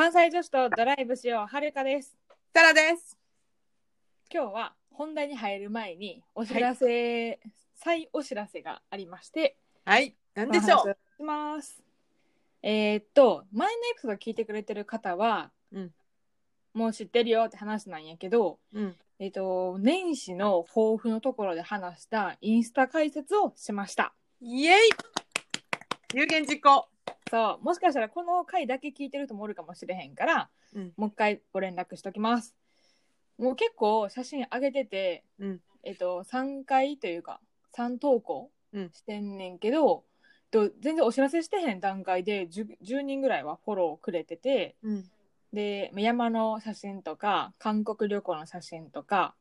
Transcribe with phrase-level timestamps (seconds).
[0.00, 2.16] 関西女子とドライブしようはるかです
[2.54, 3.18] タラです。
[4.32, 7.38] 今日は本題に入る前にお知らせ、
[7.74, 10.14] 再お知らせがありましてはい。
[10.34, 11.82] なんでしょお話をします
[12.62, 15.90] えーっと前のエピソード聞いてくれてる方は、うん
[16.72, 18.80] もう知ってるよって話なんやけどう。
[18.80, 18.96] うん。
[19.18, 24.76] えーっと年始の抱負のところで話したインスタ解説をしましたイエイ
[26.14, 26.89] 有言実行。
[27.30, 30.92] そうもしかしたらこの回だけ聞いてる人もおるかもしれへんからうん。
[30.96, 32.54] もう一回ご連絡しときます。
[33.38, 35.60] もう結構写真上げてて、うん。
[35.82, 37.40] えっと、3回というか、
[37.76, 40.04] 3投稿うんしてんねんけど、
[40.50, 45.10] と全然お知らせしてへん段階で 10, 10人ぐらいはフォローくれてて、うん。
[45.52, 49.34] で、山の写真とか、韓国旅行の写真とか、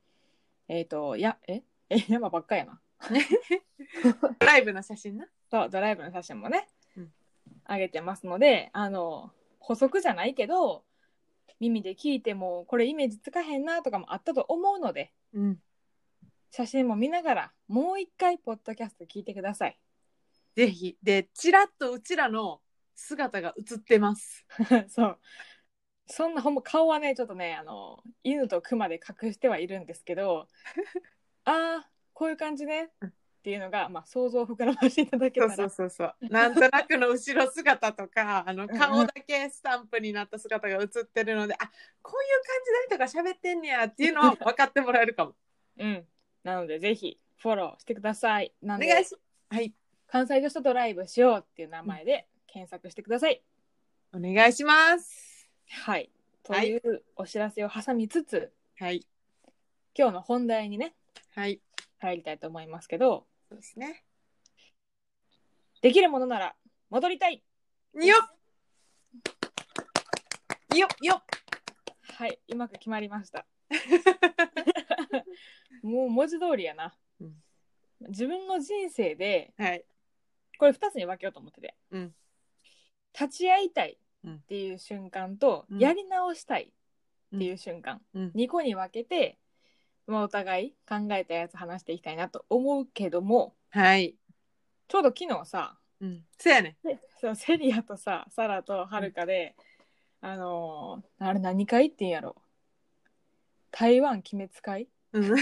[0.67, 1.63] えっ、と、や、え？
[1.89, 2.79] え、 山ばっかやな。
[4.39, 5.27] ライブの写真な。
[5.51, 6.78] そう、ドライブの写真もね、うん
[7.69, 10.83] 上げてますので、あの、補足じゃないけど、
[11.59, 15.59] 耳で聞いても、これイメージつかへんなとかもあったと思うので、うん。
[16.51, 19.79] 写真も見ながら、もう一回、ポッドキャスト聞いてください。
[20.55, 20.97] ぜひ。
[21.03, 22.61] で、ちらっとうちらの
[22.95, 24.45] 姿が映ってます。
[24.89, 25.19] そう。
[26.07, 30.47] そんな、ほんま顔はね、ちょっとね、あの、犬と熊で隠してはいるんですけど、
[31.45, 32.91] ああ、こういう感じね。
[33.39, 36.31] うんっていうのが、まあ、想像を膨らませていただけたらそうそうそうそう。
[36.31, 41.57] なんとなくの後ろ姿とか、あのうんうん顔だけスタンプになった姿が映ってるので、あ
[42.01, 45.35] こういう感じの人が喋ってんねやっていうのを 分かってもらえるかも。
[45.77, 46.05] うん。
[46.43, 48.53] なので、ぜひ、フォローしてください。
[48.61, 49.15] お願いし
[49.49, 49.73] はい。
[50.07, 53.41] 関西女子とドライブしようっていう名前で検索してください。
[54.13, 55.49] お願いします。
[55.69, 56.11] はい。
[56.43, 59.05] とはいいうお知らせを挟みつつ、はい。
[59.97, 60.93] 今日の本題にね、
[61.35, 61.61] はい。
[61.99, 64.03] 入りたいと思いますけど、そうですね。
[65.81, 66.55] できるものなら
[66.89, 67.43] 戻りたい。
[67.93, 68.05] よっ！
[70.77, 71.05] よっ！
[71.05, 71.23] よっ！
[72.17, 73.45] はい、うまく決まりました。
[75.81, 76.93] もう文字通りやな。
[77.21, 77.33] うん。
[78.09, 79.85] 自分の人生で、はい。
[80.57, 82.13] これ2つに分けようと思ってて、うん。
[83.17, 85.79] 立ち会いたいっていう瞬間と、うん。
[85.79, 86.73] やり直したい
[87.35, 88.31] っていう瞬間、うん。
[88.35, 89.37] 2個に分けて、
[90.09, 94.15] まあ、お互い考えたやつ話していきたいなと思うけどもはい。
[94.87, 96.25] ちょうど昨日さうん。
[96.37, 96.77] そうやね。
[97.21, 99.55] そうセリアとさサラとはるかで、
[100.21, 102.35] あのーあれ何会って言うんやろ
[103.71, 104.87] 台湾鬼滅会？
[105.13, 105.35] うん。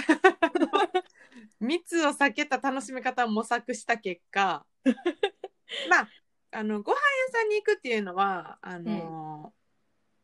[1.62, 4.66] 密を避けた楽しみ方を模索した結果、
[5.90, 6.10] まあ、
[6.52, 9.58] あの、ご飯屋さんに行くっていうのは、あのー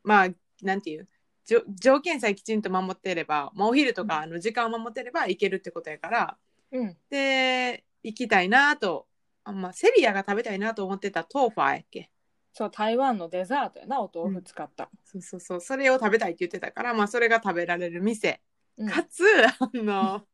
[0.04, 0.28] まあ、
[0.62, 1.08] なんていう、
[1.46, 6.38] 条件さえきちんと守っていれば、まあ、お昼とか、あの時間を守っていれば行けるってことやから、
[6.72, 6.98] うん。
[7.10, 9.08] で、行きたいなと、
[9.44, 12.10] あまあ、セリアが食べたいなと思ってた豆花やっけ？
[12.54, 18.42] そう台湾のデザートやなお豆腐使った、そうそうそう、それを食べたいって言ってたから、まあ、それが食べられる店。
[18.78, 18.90] うん。
[18.90, 20.26] かつ、あの、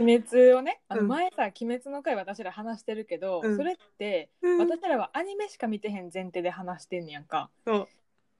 [0.00, 1.08] 鬼滅をねあのうん。
[1.08, 3.56] 前さ「鬼滅」の回私ら話してるけど、うん。
[3.56, 4.28] それって
[4.58, 7.50] 私らはアニメしか見てへん前提で話してんねやんか。
[7.64, 7.88] そう、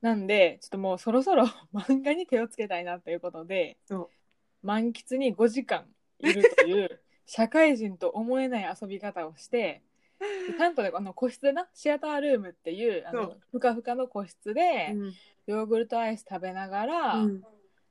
[0.04, 5.87] なんでちょっともうそろそろ 漫画に手をつけたいなということでそう満喫に5時間
[6.19, 9.81] いるという 社会人と思えない遊び方をして
[10.47, 15.12] でちゃんとねあの個室でなシアタールームっていうあのふかふかの個室で、うん
[15.47, 17.44] ヨーグルトアイス食べながら、うん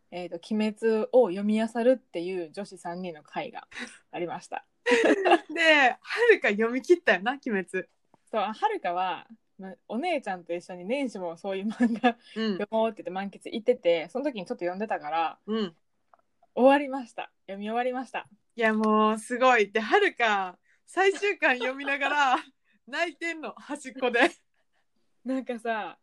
[0.09, 3.67] えー、と鬼滅を読み漁るっていう女子3人の会が
[4.11, 4.65] ありました。
[5.53, 5.99] で、は
[6.31, 7.87] るか読み切ったよな、鬼滅。
[8.31, 9.27] そうはるかは
[9.63, 15.73] まお姉ちゃんと一緒に年始もそういう漫画うん読もうって言って満喫行っててその時にちょっと読んでたからうん。
[16.55, 19.71] 終わりました読み終わりましたいや、もう、すごい。
[19.71, 22.35] で、はるか、最終巻読みながら、
[22.85, 24.19] 泣いてんの、端っこで。
[25.25, 25.97] なんかさ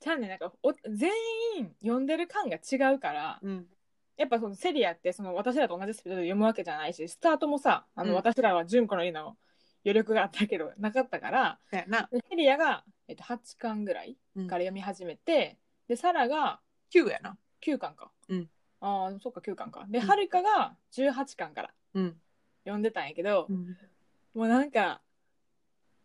[0.00, 1.12] ちゃんねなんかお全
[1.58, 3.68] 員読んでる感が違うからうん。
[4.16, 9.36] やっぱそのセリアってその私らと同じスピードで読むわけじゃないしスタートもさあの、うん私らは純子の家の
[9.84, 12.08] 余力があったけどなかったからな。
[12.10, 15.58] でセリアが、えっと、8巻ぐらいうんから読み始めて、
[15.88, 16.60] でサラが
[16.94, 17.36] 9やな。
[17.64, 18.48] 9巻か、うん
[18.80, 22.16] ああそっか9巻かでうんはるかが18巻からうん。
[22.64, 23.76] 読んでたんやけど、うん。
[24.34, 25.00] もうなんか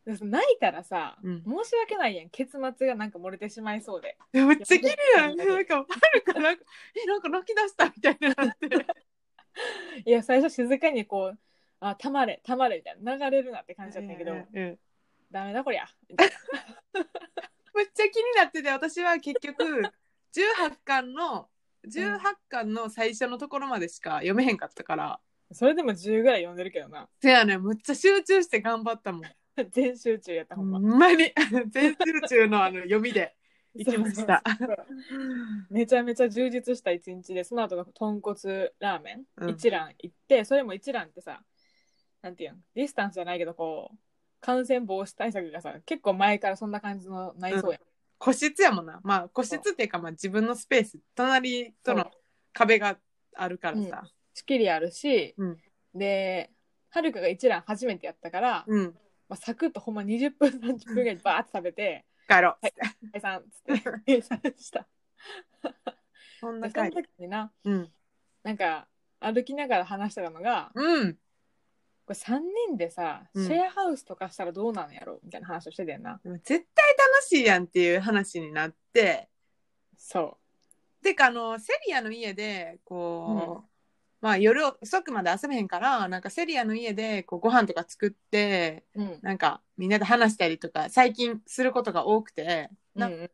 [0.06, 0.22] 泣
[0.54, 5.38] いたらさ、うん申し訳ないやん結末がなんか漏れてしまいそうでいやめっちゃ綺麗やん。
[5.38, 6.64] なんか、はるか、なんか、
[6.96, 8.86] え、なんか泣き出したみたいになって。
[10.06, 11.40] いや最初静かにこう
[11.86, 14.80] あたまれたまれみたいな流れるなって感じだったんやけど、うんうん
[15.32, 15.88] ダメだこりゃ。
[16.08, 16.30] みたい
[17.74, 21.48] めっちゃ気になってて、私は結局、18巻の、
[21.88, 25.20] 18巻の最初のところまでしか読めへんかったから、
[25.50, 27.10] なそれでも10ぐらい読んでるけどな。
[27.20, 29.22] せやねん、むっちゃ集中して頑張ったもん。
[29.72, 31.34] 全集中やったほんま、ほんまに。
[31.72, 33.36] 全集中のあの読みで。
[33.76, 34.44] 行きました。
[35.72, 39.50] めちゃめちゃ充実した一日でその後が豚骨ラーメン、うん。
[39.50, 41.42] 一蘭行ってそれも一蘭ってさ
[42.24, 42.58] なんていうの？
[42.74, 43.98] ディスタンスじゃないけどこう
[44.42, 47.82] 感染防止対策がさ結構前からそんな感じの内装やん、
[48.18, 49.00] 個室やもんな。
[49.04, 52.10] まあ個室っていうかまあ自分のスペース、隣との
[52.54, 52.98] 壁が
[53.36, 54.04] あるからさ。
[54.34, 55.58] 仕切りあるし、うん
[55.94, 56.50] で
[56.90, 58.84] はるかが一蘭初めてやったから、うん。
[59.30, 62.58] まあ、サクッとほんま20分30分ぐらいバーって食べて帰ろう。
[62.62, 62.74] はい
[63.12, 64.88] 解散っつって 解散した
[66.40, 67.28] そんな感じ。
[67.28, 67.92] なうん。
[68.44, 68.88] なんか
[69.20, 71.18] 歩きながら話してたのがうん。
[72.06, 72.40] これ3
[72.70, 73.46] 人でさ、うん。
[73.46, 76.20] シェアハウスとかしたらどうなんやろみたいな話をしててんな。
[76.24, 79.30] でも絶対楽しいやんっていう話になって。
[79.98, 80.38] そ
[81.02, 83.70] てかあのセリアの家でこう、
[84.22, 89.20] まあ夜遅くまで遊べへんからなんかセリアの家でこうご飯とか作ってううん。
[89.22, 93.32] なんかみんなで話したりとか最近することが多くてな,、うんうん。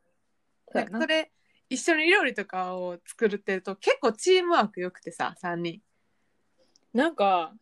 [0.74, 1.31] なんかそれ
[1.69, 5.81] 一緒に料理とかを作るってると結構チームワークよくてさ3人。
[6.94, 7.54] なんか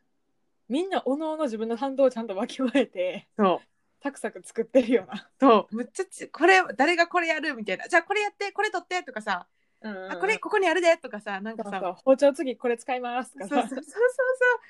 [0.69, 3.67] みんなおのおの自分の担当をちゃんとわきまえてそう。
[4.03, 5.75] サクサク作ってるよな、そう。
[5.75, 7.87] むっちゃちこれ誰がこれやるみたいな。
[7.87, 9.47] じゃあこれやってこれ取ってとかさ、
[9.81, 9.91] うん。
[9.91, 11.41] うんうんあこれここにあるでとかさ。
[11.41, 11.95] なんかさ。
[12.03, 13.55] 包丁次これ使いますとかさ。
[13.55, 13.99] そうそうそうそうそう。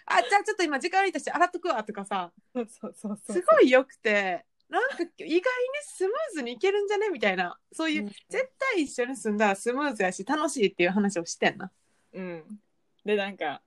[0.05, 2.31] あじゃあちょっと今時間空いたし洗っとくわとかさ。
[2.53, 3.35] そうそうそうそう。
[3.37, 4.45] すごい良くて。
[4.69, 5.41] なんか意外に
[5.81, 7.57] スムーズにいけるんじゃねみたいな。
[7.71, 8.07] そういう、うん。
[8.07, 11.71] 絶対一緒に住んだらスムーズやし楽しいっていう話をしてんな。
[12.13, 12.43] うん。
[13.05, 13.61] でなんか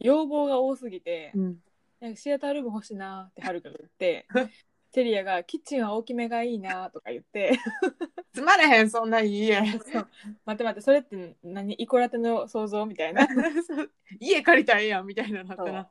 [0.00, 1.56] 要望が多すぎて、うん、
[2.00, 4.26] なんかシアタールーム欲しいなってはるかが言って
[4.96, 7.58] セリアがキッチンは大きめがいいなとか言って。
[8.32, 10.08] つまれへんそんないい家そう。
[10.46, 13.26] 待って待ってそれって何イコラテの想像みたいな。
[14.20, 15.90] 家借りたらええやんみたいなのなったな。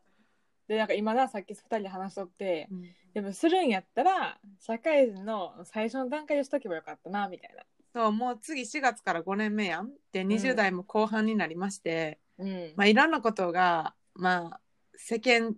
[0.67, 2.95] でなんか今なさっき2人で話しとってうん。
[3.13, 7.63] でもするんやったら社会人の最初の段階でしとけばよかったなみたいな。
[7.93, 9.93] そうもう次4月から5年目やん。
[10.11, 12.73] で20代も後半になりまして、うん。
[12.75, 14.61] まあ、いろんなことが、まあ、
[14.95, 15.55] 世間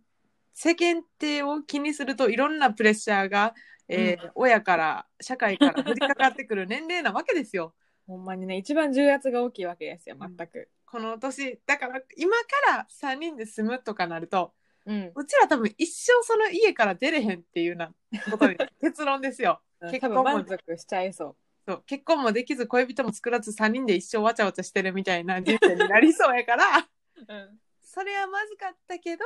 [0.60, 3.54] 世間体を気にするといろんなプレッシャーが、
[3.88, 7.76] えー親から社会から降りかかってくる年齢なわけですよ。
[8.08, 10.70] ほんまにね一番重圧が大きいわけですよ全く。
[10.86, 12.46] この年だから今か
[12.76, 14.54] ら3人で住むとかなると
[14.88, 17.92] うん、うちら多分一生その家から出れへんっていうな
[18.32, 19.62] ことに結論ですよ。
[19.92, 21.36] 結多婚も分満足しちゃいそ
[21.68, 26.78] そう結婚もできず恋人も作らず3人で一生わちゃわちゃしてるみたいな人生になりそうやから。
[26.78, 26.86] う、
[27.28, 27.60] うん、
[27.90, 29.24] それはまずかったけど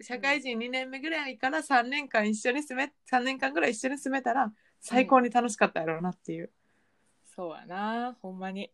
[0.00, 4.50] 社会人2年目ぐらいから3年間一緒に住め3年間ぐらい一緒に住めたら
[4.80, 6.50] 最高に楽しかったやろうなっていう、
[7.36, 8.72] そうやなほんまに。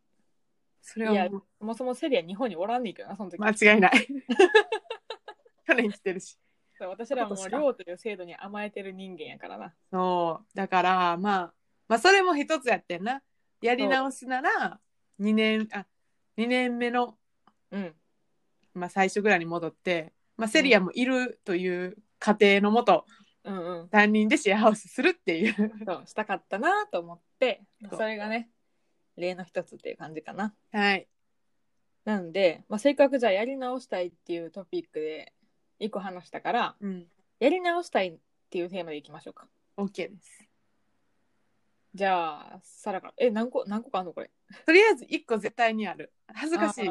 [0.83, 3.93] それはもうそもそもセリア日本におらんねんけどなその時、間違いない。
[5.67, 6.39] 去年来てるし。
[6.79, 9.75] そう私らも寮という制度に甘えてる人間やからな。
[9.91, 10.57] そう。
[10.57, 11.55] だからまあ
[11.89, 13.23] まあそれも一つやってんな。
[13.63, 14.79] やり直すなら
[15.19, 15.87] 2年あ
[16.37, 17.17] 2年目の、
[17.71, 17.97] うん
[18.75, 23.07] まあ、最初ぐらいに戻って、まあ、セリアもいるという家庭のもと、
[23.45, 23.87] うんうん。
[23.87, 25.73] 3人でシェアハウスするっていう。
[25.87, 28.49] そうしたかったなと思ってそれがね
[29.17, 30.55] 例の一つっていう感じかな。
[30.73, 31.07] はい。
[32.05, 35.33] なんで、まあ、せっかくじゃあやり直したいっていうトピックで
[35.79, 37.07] 一個話したからうん。
[37.39, 38.19] やり直したいっ
[38.51, 39.47] ていうテーマでいきましょうか。
[39.77, 40.49] OK です。
[41.95, 43.15] じゃあサラから。
[43.19, 44.31] え何個何個かあんのこれ？
[44.67, 46.13] とりあえず1個絶対にある。
[46.33, 46.91] 恥ずかしい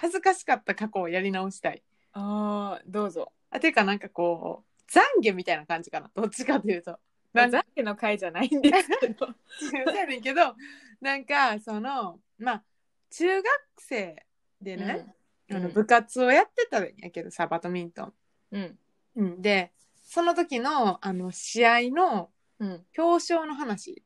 [0.00, 1.82] 恥ずかしかった過去をやり直したい。
[2.14, 3.32] あーどうぞ。
[3.50, 6.10] あていうかなんかこう懺悔みたいな感じかな。
[6.14, 6.98] どっちかというと。
[7.34, 9.26] なん懺悔の回じゃないんですけど。
[9.60, 10.56] そうやねんけど
[11.02, 12.64] なんかそのまあ
[13.10, 14.24] 中学生
[14.62, 15.06] でね、
[15.50, 15.56] うん。
[15.58, 18.14] あの部活をやってたんやけどさバドミントン。
[18.52, 18.78] うん。
[19.16, 19.70] うん、で
[20.02, 22.86] その時のあの試合のうん。
[22.96, 24.02] 表彰の話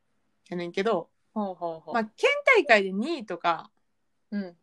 [0.49, 1.95] やねんけど、ほうほうほう。
[1.95, 3.71] まあ、県大会で2位とか
[4.33, 4.43] うん。
[4.43, 4.55] よ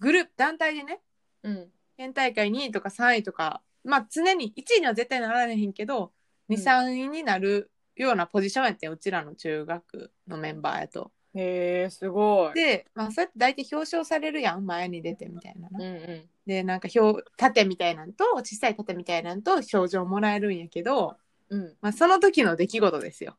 [0.00, 1.00] グループ団体でね
[1.42, 6.12] うん県大会2位とか3位とかまあ常に1位には絶対なられへんけど
[6.48, 11.12] うん23位になるようなポジションやってんうちらの中学のメンバーやと。
[11.34, 15.78] へえすごいで、まあ、そうやって大体表彰されるやん前に出てみたいなな。
[15.78, 21.16] うんうんでなんか表盾みたいなんと小さい盾みたいなんと表情もらえるんやけど、
[21.48, 23.38] うんまあ、その時の出来事ですよ。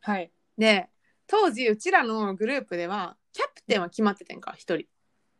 [0.00, 0.88] はいで
[1.26, 4.86] 当時うちらのグループではキャプテンは決まっててんか一人。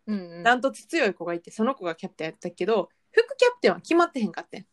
[0.06, 0.42] うんうん。
[0.42, 4.66] ダントツ強い子がいてその子がキャプテンやったけど副キャプテンは決まってへんかってん。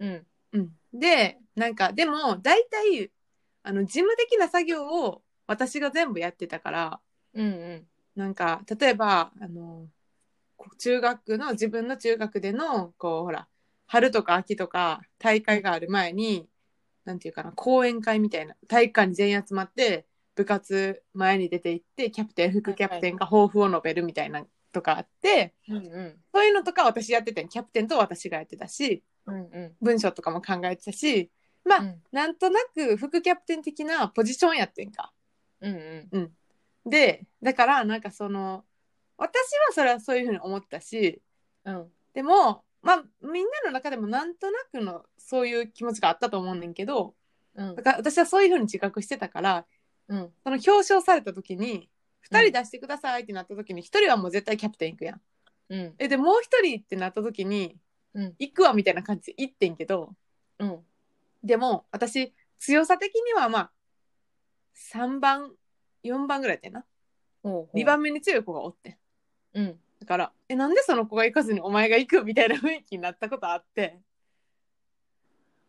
[0.00, 0.26] うん。
[0.52, 3.10] うん、でなんかでも大体
[3.62, 7.00] あの事務的な作業を私が全部やってたから
[7.34, 7.86] うんうん。
[8.14, 9.88] なんか例えばあの
[10.78, 13.46] 中学の自分の中学でのこうほら
[13.86, 16.48] 春とか秋とか大会がある前に
[17.04, 24.44] なんていうかな講演会みたいな体育館に全員集まって部活前に出て行ってキャプテン副キャプテンが抱負を述べるみたいな
[24.76, 26.16] とかあってうんうん。
[26.34, 29.72] そういうのとか私やっててんキャプテンと私がやってたしうんうん。
[29.80, 31.30] 文章とかも考えてたし
[31.64, 32.02] まあ、うん。
[32.12, 35.12] なんとなく副キャプテン的なポジションやってんか。
[35.62, 36.08] うん。
[36.12, 36.32] うん。
[36.84, 38.64] でだからなんかその
[39.16, 39.30] 私
[39.68, 41.22] はそれはそういうふうに思ったし
[41.64, 41.86] うん。
[42.12, 47.14] でもまあみんなの中でもなんとなくのそういう気持ちがあったと思うねんけど
[47.54, 47.74] うん。
[47.76, 49.66] だから私はそういうふうに自覚してたから
[50.08, 50.32] うん。
[50.44, 51.88] その表彰された時に
[52.30, 55.20] 2人出してくださいってなった時に1人はもう絶対キャプテン行くやん。
[55.68, 55.94] うん。
[55.98, 57.76] えでもう1人ってなった時に
[58.14, 58.34] うん。
[58.38, 60.14] 行くわみたいな感じで行ってんけど
[60.58, 60.78] うん。
[61.42, 63.70] でも私強さ的にはまあ
[64.74, 65.52] 3番
[66.02, 66.84] 4番ぐらいやってんな。
[67.74, 68.96] 2番目に強い子がおってん。
[69.54, 69.80] うん。
[70.00, 74.00] だからえなんでその子が行かずにお前が行くみたいな雰囲気になったことあって。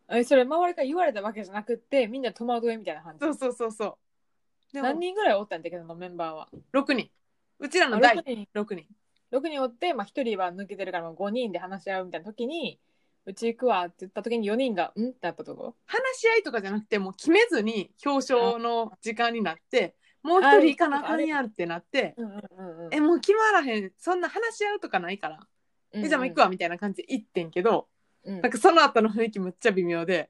[0.09, 3.25] えそれ周りから言われたわけじゃなくってみんな戸惑いみたいな感じ？
[3.25, 3.97] そうそうそうそう
[4.73, 7.09] でも何人ぐらいおったんだけどのメンバーは？6人。
[7.59, 8.47] うちらのあ第6人。
[8.53, 8.85] 6人。
[9.31, 12.79] 6人おって、まあ、1人は抜けてるから5人で話し合うみたいな時に
[13.25, 15.75] うち行くわって言った時に4人が「ん?」ってなったとこ？
[15.85, 22.93] 話し合いとかじゃなくてもう決めずに表彰の時間になってもう一人行かなあかんやんってなってうんうんうんうん。
[22.93, 23.91] えもう決まらへん。
[23.97, 25.39] そんな話し合うとかないから、
[25.91, 27.87] えじゃあもう行くわみたいな感じで行ってんけど、
[28.23, 28.41] うん。
[28.41, 30.29] なんかその後の雰囲気むっちゃ微妙で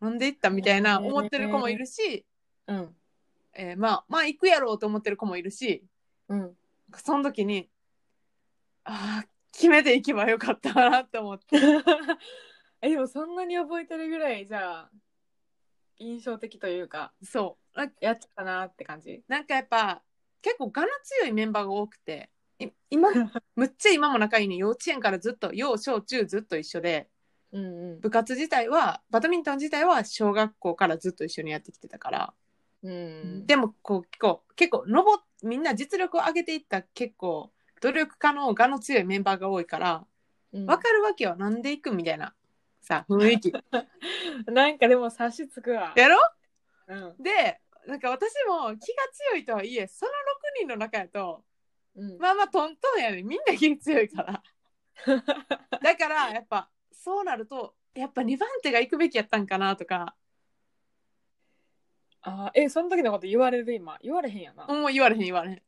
[0.00, 2.24] なんで行ったみたいな思ってる子もいるし、
[2.66, 2.96] うん
[3.60, 5.84] えーまあまあ行くやろうと思ってる子もいるし
[6.28, 6.56] うん。
[7.04, 7.68] その時に
[8.84, 11.56] ああ決めていけばよかったなって思って。
[12.80, 14.90] えでもそんなに覚えてるぐらいじゃあ
[15.98, 17.78] 印象的というかそう。
[17.78, 19.22] なやっちゃったなって感じ？
[19.28, 20.02] なんかやっぱ
[20.40, 23.10] 結構我の強いメンバーが多くてい今
[23.54, 24.56] むっちゃ今も仲いいね。
[24.56, 27.10] 幼稚園からずっと幼小中ずっと一緒で
[27.52, 28.00] うんうん。
[28.00, 32.34] 部活自体はバドミントン自体は小学校からずっと一緒にやってきてたから、
[32.82, 33.46] うん。
[33.46, 40.04] でもこう結構結構のぼみんな実力を上げていった結構努力家の我の強いメンバーが多いから
[40.52, 40.66] うん。
[40.66, 41.36] 分かるわけよ。
[41.36, 42.34] なんで行くみたいな
[42.80, 43.52] さ 雰囲気。
[44.46, 46.18] なんかでも察しつくわやろ？
[46.88, 47.22] うん。
[47.22, 50.14] でなんか私も気が強いとはいえその6
[50.60, 51.44] 人の中やと
[51.94, 52.18] うん。
[52.18, 54.42] まあまあトントンやねみんな気強いから。
[55.82, 60.14] だからやっぱそうなるとやっぱ2番手が行くべきやったんかなとか
[62.22, 63.98] あーえその時のこと言われる今？
[64.02, 65.62] 言われへんやな、もう言われへん言われへん、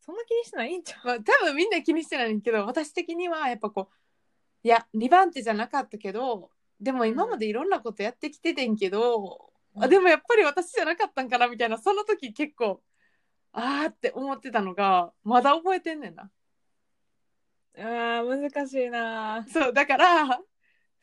[0.00, 0.76] そんな気にしてない？
[0.76, 1.06] んちゃう？
[1.06, 12.82] まあ、多分みんな気にしてないんけど私的にはやっぱこういや2番手じゃなかったけどでも今までいろんなことやってきててんけど、あでもやっぱり私じゃなかったんかなみたいなその時結構
[13.52, 16.30] あーって思ってたのがまだ覚えてんねんな。
[17.76, 20.40] あー難しいなそうだから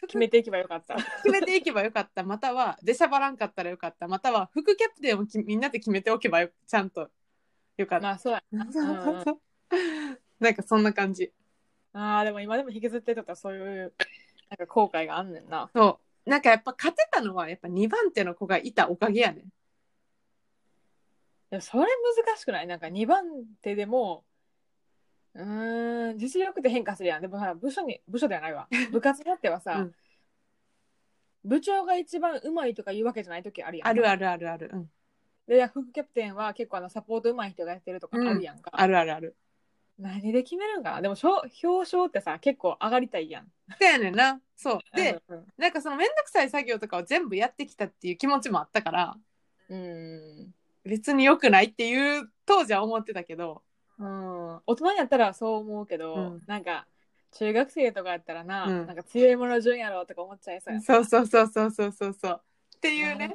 [0.07, 0.95] 決めていけばよかった。
[0.95, 2.23] 決めていけばよかった。
[2.23, 4.07] または出しゃばらんかったらよかった。
[4.07, 7.09] または副キャプテンをきみんなで決めておけばよちゃんと
[7.77, 8.65] よかった、まあそうやな。
[10.39, 11.31] なんかそんな感じ。
[11.93, 13.93] あーでも今でも引きずってたらそういう
[14.49, 15.69] なんか後悔があんねんな。
[15.73, 16.29] そう。
[16.29, 19.43] なんかやっぱ勝てたのはやっぱ2番手の子がいたおかげやねん。
[21.49, 21.85] でもそれ
[22.25, 22.67] 難しくない？
[22.67, 23.25] なんか2番
[23.61, 24.23] 手でも
[25.33, 27.21] うーん実力って変化するやん。
[27.21, 28.67] でもさ部署に部署ではないわ。
[28.91, 29.95] 部活によってはさ、うん。
[31.43, 33.87] 部長が一番うまいとか言うわけじゃない時あるやん。
[33.87, 34.69] あるあるあるある。
[34.73, 34.91] うん。
[35.47, 39.35] で副キャプテンは結構あのサポートうまい人がやってるとかあるやんか、あるあるある。
[39.97, 43.51] 何で決めるんかなでもしょ表彰ってさ結構上がりたいやん。
[43.79, 44.41] そうやねんな。
[44.55, 44.79] そう。
[44.95, 45.47] で、うんうん。
[45.57, 49.15] なんかその面倒くさい作業とかを全部やってきたっていう気持ちもあったから
[49.69, 50.53] うん。
[50.83, 53.61] 別に良くないっていう当時は思ってたけど
[54.01, 54.61] うん。
[54.65, 56.41] 大人になったらそう思うけど、うん。
[56.47, 56.87] なんか
[57.31, 58.87] 中学生とかやったらな、うん。
[58.87, 60.79] なんか強いもの順やろとか思っちゃいそうや。
[60.79, 62.41] んそうそうそうそうそうそうそう。
[62.77, 63.31] っていうね。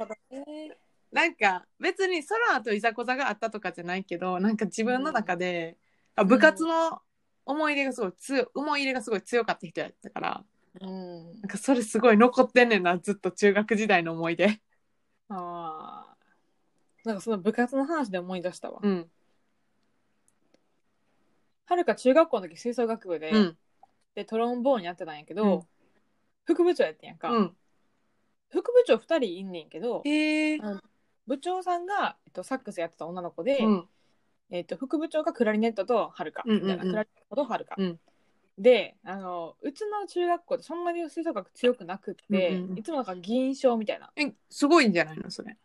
[1.12, 5.78] なんか別にその後いざこざがあったとかじゃないけどなんか自分の中で、
[6.16, 7.00] あ部活の
[7.46, 10.44] 思い出がすごい強い思い入れがすごい強かった人やったから
[10.80, 11.32] うん。
[11.40, 14.60] なんかそれすごい残ってんねんなずっと中学時代の思い出。
[15.28, 16.16] ああ
[17.04, 19.06] なんかその部活の話で思い出したわ、うん
[21.66, 23.58] はるか中学校の時吹奏楽部で、うん。
[24.14, 25.62] でトロンボーンやってたんやけど、うん。
[26.44, 27.56] 副部長やってんやんか、うん。
[28.50, 30.58] 副部長2人いんねんけどへえ
[31.26, 33.88] 部長さんが、えっと、サックスやってた女の子で、うん。
[34.50, 36.62] えっと、副部長がクラリネットとはるかうんうんうん。
[36.62, 37.98] みたいな、クラリネットとはるか、うん。
[38.58, 42.78] であのうちの中学校ってそんなに吹奏楽強くなくって、うんうんうん。
[42.78, 44.10] いつもなんか銀賞みたいな。
[44.16, 45.56] えすごいんじゃないのそれ。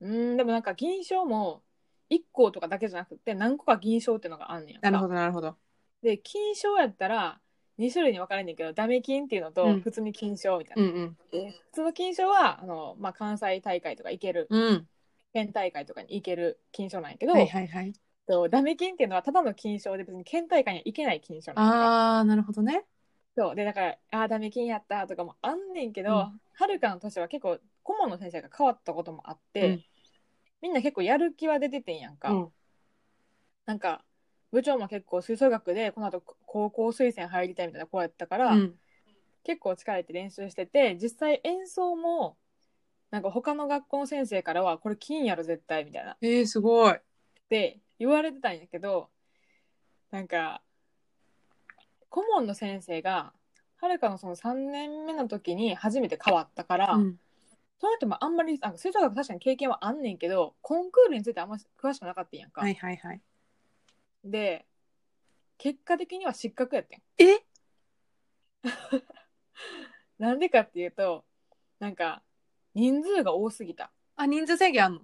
[0.00, 1.62] うんでもなんか銀賞も
[2.10, 4.90] 1校とかだけじゃなくて何個か銀賞っていうのがあんねんやんか。
[4.90, 5.56] なるほどなるほど。
[6.02, 7.40] で金賞やったら
[7.78, 9.80] 2種類に分かれんねんけどダメ金っていうのとうん。
[9.80, 11.16] 普通に金賞みたいな、うんうん。
[11.30, 14.46] で普通の金賞はあの、まあ、関西大会とか行ける。
[14.50, 14.86] うん。
[15.32, 17.92] 県大会とかに行ける金賞なんやけど、はいはいはい。
[18.26, 21.78] とダメ金っていうのはただの金賞で別に県大会には行けない金賞なんやんか。
[21.78, 22.84] ああ、なるほどね。
[23.36, 23.54] そう。
[23.54, 26.16] でだからあーダメ金やったとかもあんねんけど、うん。
[26.16, 29.84] はるかの年は結構顧問の先生が変わったこともあって、うん
[30.62, 32.48] みんな結構やる気は出ててんやんか、うん。
[33.66, 34.04] なんか
[34.52, 38.74] 部長も結構吹奏楽でこの後高校推薦入りたいみたいな子やったから、うん。
[39.42, 42.36] 結構力入れて練習してて実際演奏も
[43.10, 46.94] なんか他の学校の先生からはこれ金やろ絶対みたいなっえー、すごい。
[47.48, 49.08] て言われてたんやけど
[50.10, 50.62] なんか
[52.08, 53.32] 顧問の先生が
[53.80, 57.20] はるかのその3年目の時に初めて変わったから、うん。
[57.80, 62.60] その人もあんまりあ吹奏楽確かに経験はあんねんけどコンクールについてあんま詳しくなかったんやんか。
[62.60, 63.20] はいはいはい。
[64.24, 64.66] で
[65.56, 67.02] 結果的には失格やってん。
[67.18, 67.42] え？
[70.18, 71.24] なんでかっていうと
[71.78, 72.22] なんか
[72.74, 73.90] 人数が多すぎた。
[74.16, 75.00] あ、人数制限あんの？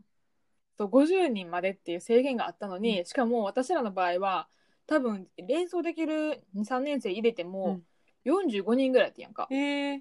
[0.78, 4.48] そう50人までっていう制限があったのに、しかも私らの場合は
[4.86, 7.80] 多分連想できる23年生入れても
[8.24, 9.48] 45人ぐらいやってんやんか。
[9.50, 10.00] えー。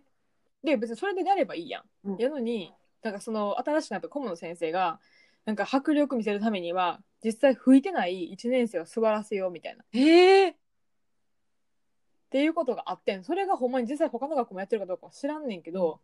[0.65, 1.83] で別にそれでやればいいやん。
[2.03, 4.99] うんやのになんかその新しくなった顧問の先生が
[5.45, 9.83] なんか迫力見せるためには実際吹いてない1年生を座らせようみたいな。
[9.83, 10.53] っえー。
[12.31, 16.01] ていうことがあってんそれがほんまに実際他の学校もやってるかどうかは知らんねんけど、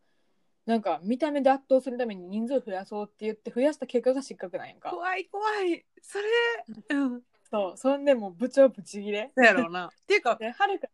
[0.65, 4.91] なんか見た目で圧倒するために人数増やそうって言って増やした結果が失格なんやんか。
[4.91, 5.83] 怖い怖い。
[6.01, 7.21] それ、うん。
[7.49, 9.31] そうそんでもう部長ブチギレ。
[9.35, 9.87] そうやろうな。
[9.87, 10.87] っていうか、ではるか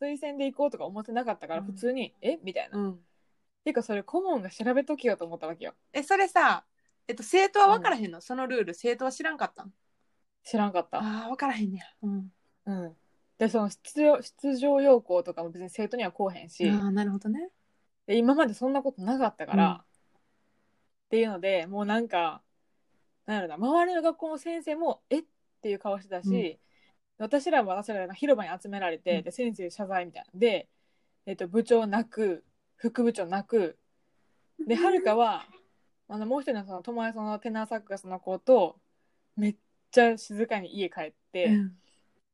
[0.00, 2.38] 推薦で行こうとか思ってなかったからうん普通に、え？
[2.42, 2.78] みたいな。
[2.78, 2.96] うん。
[3.64, 5.74] ていうかそれ顧問が調べときよと思ったわけよ。
[5.92, 6.64] え、それさ、
[7.08, 9.72] えっと、生徒は分からへんの、そのルール、生徒は知らんかったん？
[10.42, 10.98] 知らんかった。
[10.98, 11.84] ああ、分からへんねや。
[12.02, 12.32] うん。
[12.66, 12.96] うん。
[13.38, 17.48] でその出場出場要項とかも別に生徒にはこうへんし、ああ、なるほどね。
[18.06, 22.42] で今までそんなことなかったから、うんっていうのでもうなんか
[23.26, 25.20] なんやろな周りの学校の先生もえ？
[25.20, 25.24] っ
[25.62, 26.58] ていう顔してたし、
[27.18, 29.22] 私らも私らが広場に集められて、うん。
[29.24, 30.30] で先生謝罪みたいな。
[30.38, 30.68] で、
[31.26, 32.44] えっと部長泣く
[32.76, 33.78] 副部長泣く。
[34.66, 35.46] ではるかは
[36.08, 38.78] あのもう一人のその友達のテナーサックスの子と
[39.36, 39.56] めっ
[39.90, 41.78] ちゃ静かに家帰って、うん。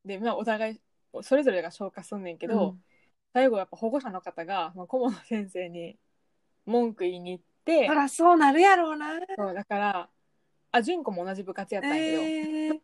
[0.05, 0.81] で、まあ、お互い
[1.21, 2.77] それぞれが消化すんねんけど、
[3.33, 5.97] 最後やっぱ保護者の方がその顧問の先生に
[6.65, 9.19] 文句言いに行ってそらそうなるやろうな。
[9.35, 10.09] そうだから
[10.71, 12.81] あ純子も同じ部活やったんやけど、えー。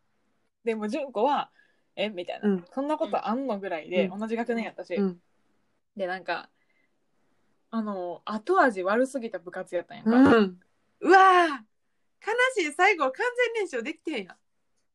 [0.64, 1.50] でも純子は
[1.98, 5.20] 「えみたいな、うんそんなことあんのぐらいで、う同じ学年やったし、うん。
[5.96, 6.48] でなんか
[7.70, 10.60] あの後味悪すぎた部活やったんやんか、うん。
[11.00, 12.28] うわー
[12.60, 12.72] 悲しい。
[12.72, 13.12] 最後、完
[13.54, 14.36] 全燃焼できてんや。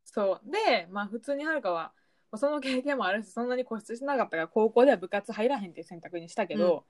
[0.06, 1.92] そうでまあ普通にはるかは
[2.32, 6.86] まあその経験もあるしそんなに固執してなかったから高校では部活入らへんっていう選択にしたけど、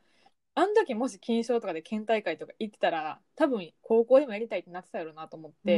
[0.56, 5.78] あの時もし金賞とかで県大会とか行ってたら多分高校でもやりたいってなってたやろうなと思って。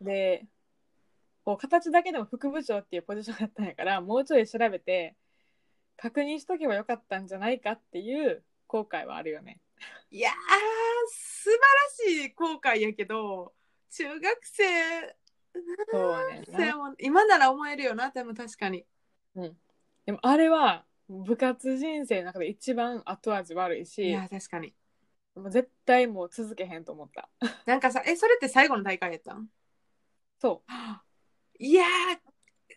[0.00, 0.46] で
[1.46, 5.14] こう形だけでも副部長っていうポジションだったんやから もうちょい調べて
[5.96, 9.60] 確認しとけばよかったんじゃないかっていう後悔はあるよね。
[10.10, 10.32] いやー、
[11.08, 13.54] 素晴らしい後悔やけど、
[13.90, 14.64] 中学生、
[15.88, 16.44] そうはね
[16.98, 18.84] 今なら思えるよな、でも確かに。
[20.04, 24.74] でもあれは部活人生の中で一番後味悪いいしや、確かに。
[25.36, 27.30] もう絶対もう続けへんと思った。
[27.66, 29.48] なんかさ、え、それって最後の大会やったん？
[30.38, 30.72] そう
[31.58, 31.86] いやー、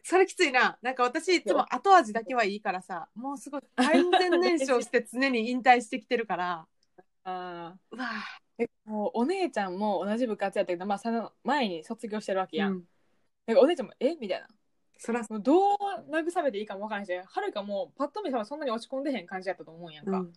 [0.04, 0.78] それきついな。
[0.82, 6.68] なんか私いつも後味だけはいいからさ、もうすごい完全燃焼して常に引退してきてるから、
[7.24, 12.72] あうわーでもうお姉ちゃんも同じ部活やったけど、まあ、その前に卒業してるわけー、やん。
[12.72, 12.84] うん、
[13.46, 14.48] なんかお姉ちゃんも「えみたいな。
[14.98, 15.78] そら、もうどう
[16.12, 20.12] 慰めていいかもわからんしはるかもパッと見たらそんなに落ち込んでへん感じやったと思うんやんか。
[20.12, 20.34] うん、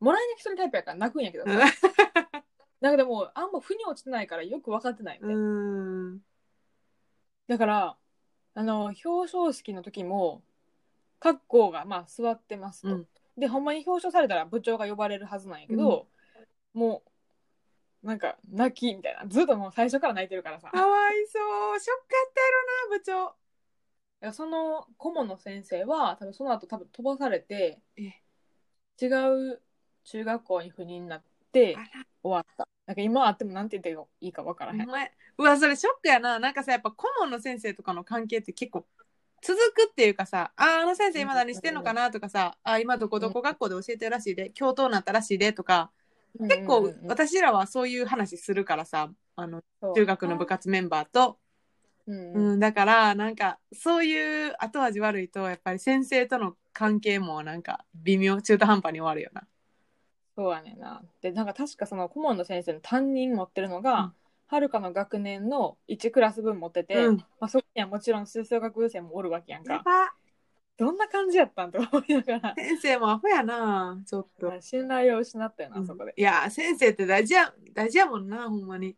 [0.00, 1.58] もらい泣きするタイプやから泣くんやけどさ、う
[2.80, 5.40] なんかでもあんま腑に落ちてないからよく分かってないみたいな。
[5.40, 6.20] ん、
[7.48, 7.96] だから
[8.54, 10.42] あの表彰式の時も
[11.18, 12.88] 各校がまあ座ってますと。
[12.88, 13.06] うん。
[13.36, 16.06] でほんまに表彰されたら部長が呼ばれるはずなんやけど、
[16.74, 17.02] も
[18.02, 19.26] うなんか泣きみたいな。
[19.28, 20.70] ずっともう最初から泣いてるからさ。
[20.70, 21.38] かわいそ
[21.76, 23.38] う、ショックやったやろな、部長。
[24.20, 28.14] いやその顧問の先生は多分その後多分飛ばされてえ。
[29.00, 29.06] 違
[29.52, 29.62] う
[30.02, 31.86] 中学校に赴任になってあら。
[32.22, 36.38] 終わったなんか今あってもなんて言っていいか分からへん、お前うわそれショックやな。
[36.38, 38.86] なんかさやっぱ顧問の先生とかの関係って結構
[39.42, 45.90] 続くっていうかさあーあの先生今何してんのかなとかさあー今どこどこ学校で教えてるらしいで教頭になったらしいでとか
[46.40, 49.62] 結構私らはそういう話するからさあの
[49.94, 51.38] 中学の部活メンバーと、
[52.06, 59.42] うんううんん、だからなんかそういう後味悪いとやっぱり先生との関係もなんか微妙中途半端に終わるよな。
[60.38, 61.02] そうやねんな。
[61.20, 64.12] でなんか確かその顧問の先生の担任持ってるのが、
[64.46, 67.16] はるかの学年の1クラス分持ってて、うん。
[67.16, 69.82] まあ、そこにはもちろん吹奏楽部生もおるわけやんか。
[70.76, 72.54] どんな感じやったんと思いながら。
[72.54, 74.52] 先生もアホやなちょっと。
[74.62, 78.96] 信頼を失ったよな、そこで、いや先生って大事や大事やもんなほんまに。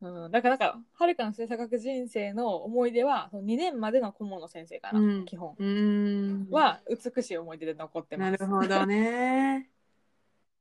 [0.00, 5.24] うん、だからなんかはるかの吹奏楽人生の思い出はその2年までの顧問の先生かな、うん。
[5.24, 5.56] 基本。
[5.58, 6.50] うーん。
[6.52, 8.40] は美しい思い出で残ってます。
[8.40, 9.68] なるほどね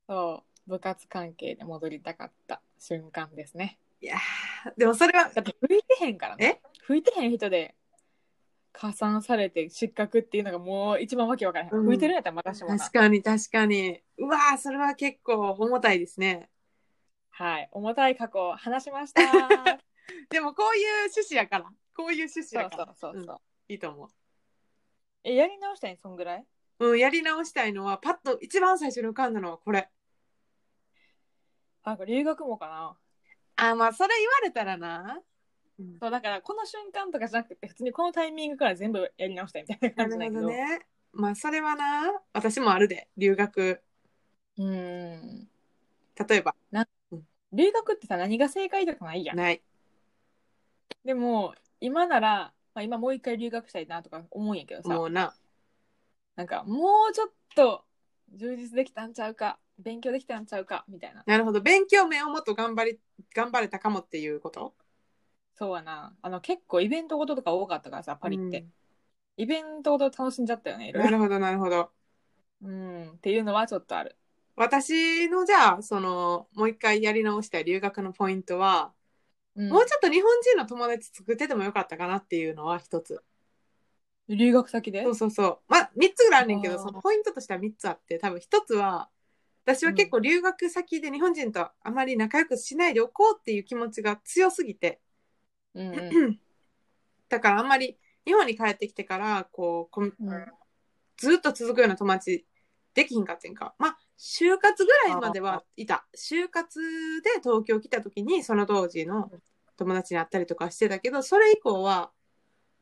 [0.07, 3.79] そう部活関係で戻りたかった瞬間ですね。
[4.01, 6.61] いやーでもそれはだって吹いてへんからね。
[6.83, 7.75] 吹いてへん人で
[8.71, 11.85] 加算されて失格っていうのがもう一番わけわからへん、うん。
[11.85, 12.77] 吹いてるんやったらまたしもな。
[12.77, 14.01] 確かに確かに。
[14.17, 16.49] うわーそれは結構重たいですね。
[17.29, 17.69] はい。
[17.71, 19.21] 重たい過去を話しました。
[20.29, 21.65] でもこういう趣旨やから。
[21.95, 22.83] こういう趣旨そうそやから。
[22.83, 23.39] うそうそう、ん。
[23.69, 24.09] いいと思
[25.23, 26.45] えやり直したいんそんぐらい？
[26.79, 29.79] ううんやり直したいのはパッと一番最初に浮かんだのはこれ。
[29.79, 29.89] あ
[31.87, 32.97] なんか留学もかな。
[33.55, 35.21] あまあそれ言われたらな、
[35.79, 35.97] うん。
[35.99, 40.85] そうだからこの瞬間とかじゃなくて普通にこのタイミングから全部やり直したいみたいな感じなんやけどどね。
[41.13, 42.21] まあそれはな。
[42.33, 43.07] 私もあるで。
[43.15, 43.81] 留学。
[44.57, 45.47] うーん。
[46.27, 46.55] 例えば。
[47.53, 49.37] 留学ってさ何が正解とかないやん。
[49.37, 49.63] ない。
[51.05, 54.89] でも今なら、まあ、今もう一回留学したいなとか思うんやけどさ。
[54.89, 55.33] もうな。
[56.35, 57.85] なんかもうちょっと
[58.33, 61.23] 充実できたんちゃうか勉強できたんちゃうかみたいな。
[61.25, 61.61] なるほど。
[61.61, 62.99] 勉強面をもっと頑張り
[63.35, 64.73] 頑張れたかもっていうこと？
[65.55, 66.15] そうやな。
[66.21, 68.65] あの結構イベントごととか多かったからさパリって、
[69.37, 71.91] イベントごと楽しんじゃったよねいろいなるほどなるほど。
[72.63, 74.15] うんっていうのはちょっとある。
[74.55, 78.93] 私のじゃあそのもう一回やり直したい留学のポイントは、
[79.55, 79.69] うん。
[79.69, 83.21] もうちょっと日本人の友達作っててもよかったかなっていうのは一つ。
[84.29, 85.03] 留学先で？
[85.03, 85.59] そうそうそう。
[85.67, 86.79] まあ3つぐらいあるねんけどあー。
[86.81, 89.09] そのポイントとしては3つあって多分一つは
[89.67, 95.01] 私は結構留学先で日本人とあまり仲良くしないでおこうっていう気持ちが強すぎて、
[95.75, 96.39] うんうん。
[97.27, 100.45] だからあんまり日本に帰ってきてからこうこんうん。
[101.17, 102.45] ずっと続くような友達
[102.93, 103.75] できひんかってんか。
[103.77, 106.07] まあ就活ぐらいまではいた。
[106.15, 106.79] 就活
[107.21, 109.29] で東京来た時にその当時の
[109.75, 112.11] 友達に会ったりとかしてたけどそれ以降は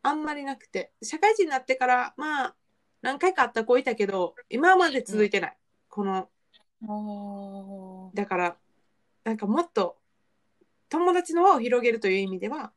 [0.03, 0.93] あんまりなくて。
[1.01, 2.55] 社会人になってからまあ
[3.01, 5.57] 何回か会った子いたけど今まで続いてない、
[5.89, 6.34] このあー
[8.13, 8.57] だから
[9.23, 9.97] なんかもっと
[10.89, 12.71] 友達の輪を広げるという意味では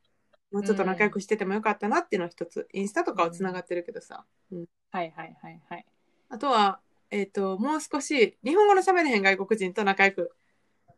[0.50, 4.66] もうちょっと仲良くしててもよかったなっていうのは一つインスタとかはつながってるけどさ、うん。
[4.90, 5.86] はいはいはいはい。
[6.30, 10.30] あとは、えっ、と、もう少し、日本語の喋れへん外国人と仲良く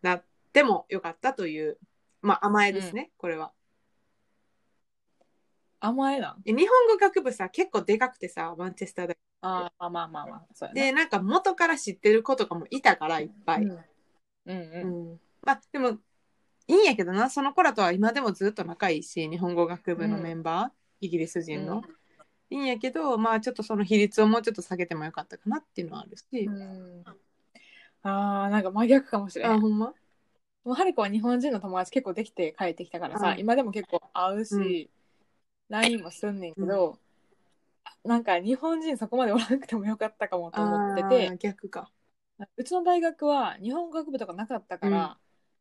[0.03, 1.79] なってもよかったという、
[2.23, 3.53] まあ甘えですね、これは。
[5.81, 10.79] 甘えな日本語学部さ、結構でかくてさ、マンチェスター大ああまあまあまあそうや学。
[10.79, 10.83] な。
[10.87, 13.63] で、なんか元から知ってる子とかもいたから、いっぱい。
[13.63, 13.71] うん。
[13.71, 13.85] うん
[14.47, 15.11] うん。
[15.13, 15.21] うん。
[15.43, 15.99] まあ、でも、
[16.69, 21.83] いいんやけどな、その子らとは今でもずっと仲いいし、日本語学部のメンバー、イギリス人の。
[22.51, 26.25] いいんやけど、まあちょっとその比率をもうちょっと下げてもよかったかなっていうのはあるし。
[26.33, 27.05] うん。
[28.03, 29.61] あーなんか真逆かもしれあ、ん。
[29.61, 29.93] ほんま？
[30.65, 33.39] もうはるかは日本人の友達結構できて帰ってきたからさ、うん。
[33.39, 34.89] 今でも結構会うし、うん。
[35.71, 36.99] LINE もすんねんけど、
[38.05, 41.91] なんか日本人そこまでおらなくてもよかったかもと思ってあてー逆か。
[42.57, 45.17] うちの大学は日本語学部とかなかったから、うん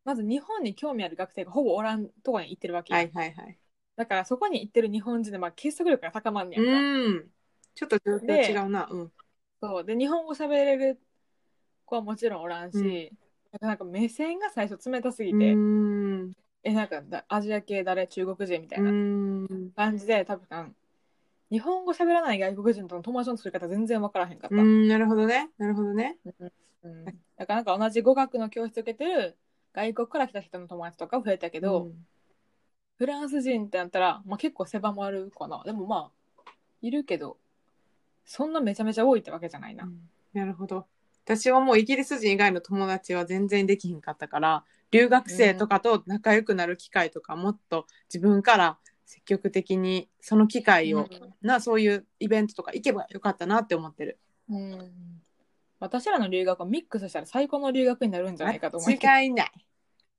[0.05, 3.57] まず日本に興味ある学生がほぼおらんとこに行ってるわけよ、はいはいはい。
[3.97, 7.31] だからそこに行ってる日本人でまあ結束力が高まんねやんか、うん。
[7.75, 8.87] ちょっと状況違うな。
[8.89, 9.11] うん。
[9.61, 10.99] そうで日本語喋れる
[11.85, 13.17] 子はもちろんおらんし、うん
[13.61, 16.33] なんか目線が最初冷たすぎうて、ん。
[16.63, 18.07] えなんかだアジア系誰？
[18.07, 19.71] 中国人みたいうな、ん。
[19.75, 20.75] 感じで多分
[21.51, 24.87] 日本語喋らない外国人との友達の作り方全然分からへんかった、うん。
[24.87, 25.49] なるほどね。
[25.57, 26.17] なるほどね。
[26.83, 29.37] うんだからなんか同じ語学の教室受けてる
[29.73, 32.05] 外国から来た人の友達とか増えたけど、うん
[32.97, 36.11] フランス人ってなったら、まあ、結構狭まるかなでもま
[36.45, 37.37] あいるけど
[38.25, 39.89] そんなめちゃめちゃ多いってわけじゃないな、
[40.33, 40.85] なるほど。
[41.25, 48.77] 私はもうイギリス人以外の友達は全然できひんかったから、留学生とかと仲良くなる機会とか、もっと自分から
[49.09, 51.09] 積極的にその機会を、
[51.41, 54.19] な、そういうイベントとか行けばよかったなって思ってる。
[54.47, 54.71] うん。
[54.73, 54.91] うん
[55.81, 59.51] 私らの留学をミックスしたら最高の留学になるんじゃないかと思うけど間違いない。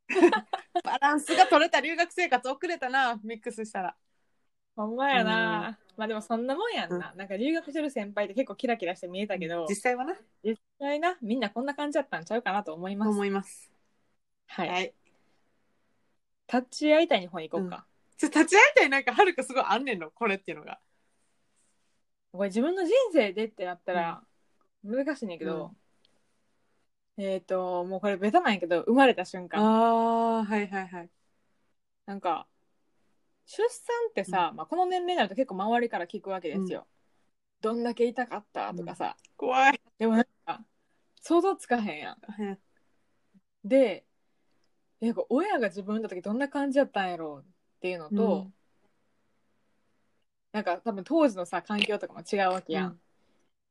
[0.82, 3.94] バランスが取れた留学生活遅れたな、ミックスしたら。
[4.74, 13.10] ほんまやな、まあでもそんなもんやんな、なんか留学してる先輩って結構キラキラして見えたけど、実際はな、実際なみんなこんな感じだったんちゃうかなと思います。
[13.10, 13.70] 思います。
[14.46, 14.94] はい、はい。
[16.52, 17.86] 立ち会いたい日本行こうか、
[18.20, 20.78] ちょ立ち会いたいなんかはるかすごいあんねんの、これっていうのが。
[22.32, 24.22] これ自分の人生でってなったら
[24.84, 25.74] 難しいねんけど、
[27.16, 31.10] えっ、ともうこれベタなんやけど生まれた瞬間ああ、はいはいはい。
[32.04, 32.46] なんか
[33.46, 36.86] 出産ってさ、まあ、この年齢になると結構周りから聞くわけですよ。
[37.62, 39.80] どんだけ痛かったとかさ、怖い。
[39.98, 40.62] でもなんか
[41.22, 42.18] 想像つかへんやん。
[43.64, 44.04] で
[45.00, 48.54] なんか親が自分産んだ時どんな感じやったんやろうっていうのと、うん。
[50.52, 52.86] なんか多分当時のさ環境とかも違うわけやん。
[52.86, 53.00] うん。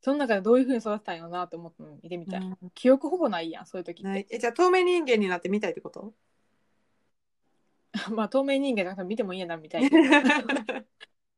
[0.02, 2.70] その中でどういうふうに育ったんやろうなと思って見てみたい、うん。
[2.74, 6.14] 記憶ほぼないやんそういう時って、えじゃあ透明人間になってみたいってこと？
[8.12, 9.90] まあ透明人間だから見てもいいやなみたいな。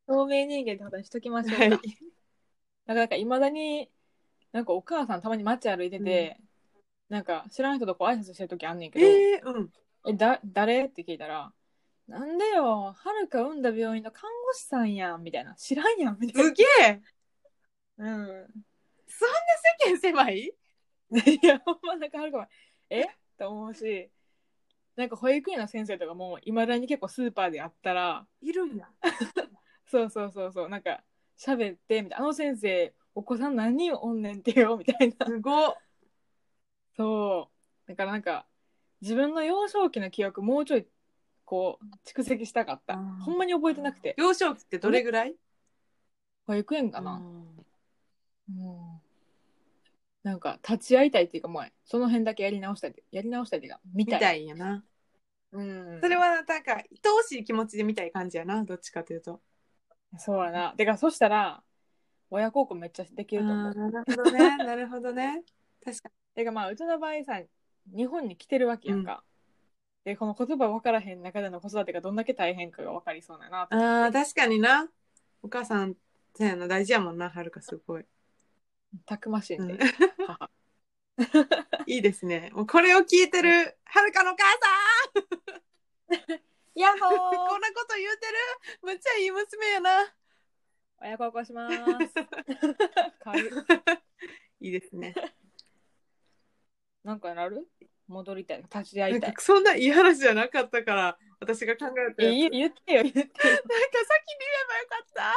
[0.06, 1.70] 透明人間ってことにしときましょうか、はい。
[1.70, 1.84] だか
[2.86, 3.90] らなんかいまだに
[4.52, 6.38] なんかお母さんたまに街歩いてて、
[7.08, 9.70] なんか知らん人とこう挨拶してる時あんねんけど「ええー、
[10.04, 10.16] うん。
[10.16, 11.52] だ誰?」って聞いたら
[12.12, 17.00] 「なんでよはるか産んだ病院の看護師さんやん」みたいな「知らんやん」みたいすげえ
[17.96, 18.16] な。
[18.16, 18.64] うん
[19.14, 19.36] そんな
[19.86, 20.52] 世間狭い？
[21.42, 22.48] いや、ほんまなんかはるかは、
[22.90, 23.04] え？
[23.38, 24.10] と思うし、
[24.96, 28.88] なんか保育園の先生とかも、いまだに結構スーパーであったら、いるんや。
[29.86, 31.04] そうそうそうそう、なんか、
[31.38, 35.26] 喋って、みたいな、あの先生、お子さん何人おんねんってよ、みたいな。
[35.26, 35.74] すごっ。
[36.96, 37.50] そ
[37.86, 37.88] う。
[37.88, 38.46] だからなんか、
[39.02, 40.86] 自分の幼少期の記憶、もうちょい、
[41.52, 42.94] こう、蓄積したかった。
[42.94, 44.14] あーほんまに覚えてなくて。
[44.16, 45.36] 幼少期ってどれぐらい？
[46.46, 47.22] 保育園かかな。
[48.48, 49.00] うん。
[50.22, 54.18] なんか、立ち会いたいっていうか、もう、その辺だけやり直したいって、やり直したいっていうか、見たい。
[54.18, 54.82] みたいんやな。
[55.52, 56.00] うん。
[56.00, 56.86] それはなんか愛
[57.20, 58.64] おしい気持ちで見たい感じやな。
[58.64, 59.42] どっちかというと。
[60.16, 60.72] そうやな。
[60.74, 61.62] てか、そしたら、
[62.30, 63.72] 親孝行めっちゃできあると思う。
[63.74, 64.56] ーなるほどね。
[64.56, 65.42] なるほどね。
[65.84, 67.42] 確かてか、まあ、うちの場合さ、
[67.94, 69.22] 日本に来てるわけやんか。
[70.04, 73.68] で、この言葉分からへん中での子育てがどんだけ大変かが分かりそうだな。
[73.70, 74.88] ああ、確かにな。
[75.42, 75.94] お母さん、
[76.34, 76.66] そうやな。
[76.66, 77.30] 大事やもんな。
[77.30, 78.04] はるかすごい。
[79.06, 79.78] たくましいんで、うん
[80.26, 80.50] 母。
[81.86, 82.50] いいですね。
[82.52, 84.58] もうこれを聞いてる、はるかのお母さ
[86.38, 86.40] ん
[86.74, 88.34] ヤッホこんなこと言うてる
[88.82, 89.90] むっちゃいい娘やな。
[91.00, 91.76] 親孝行します。
[93.20, 93.50] 軽い
[94.60, 95.14] いいですね。
[97.04, 97.68] なんかなる？
[98.12, 98.62] 戻りたい。
[98.62, 99.34] 立ち会たいない。
[99.38, 103.12] そんないい話じゃなかったから、私が考えたえ、やつ言言ってよ、言ってよ。
[103.12, 103.34] なんか先に言
[104.60, 105.34] えばよかった。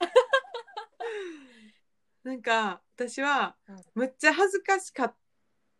[2.24, 5.14] なんか私はうんむっちゃ恥ずかしかっ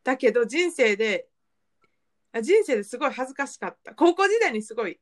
[0.02, 1.28] たけど人生で
[2.32, 5.00] あ人生ですごい恥ずかしかった高校時代にすごい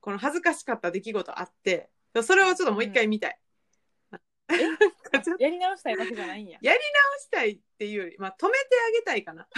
[0.00, 1.90] この恥ずかしかった出来事あって
[2.22, 3.38] それをちょっともう一回見たい。
[4.48, 4.56] な
[5.20, 6.58] んやり直したいわけじゃないんや。
[6.62, 6.72] 直
[7.18, 8.58] したいっていうより、まあ、止めて
[8.88, 9.48] あげたいかな。